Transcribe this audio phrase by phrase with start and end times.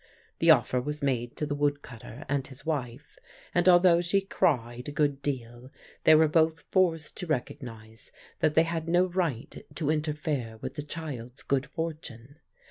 [0.39, 3.19] The offer was made to the woodcutter and his wife,
[3.53, 5.69] and although she cried a good deal
[6.05, 10.81] they were both forced to recognise that they had no right to interfere with the
[10.81, 12.37] child's good fortune.